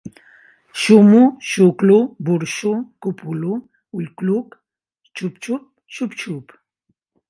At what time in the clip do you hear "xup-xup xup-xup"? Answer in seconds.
5.15-6.45